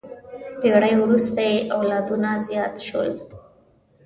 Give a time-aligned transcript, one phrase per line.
[0.59, 3.11] پېړۍ وروسته یې اولادونه زیات شول.